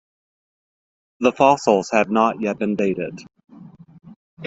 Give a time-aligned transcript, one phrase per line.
[1.19, 3.19] The fossils have not yet been dated.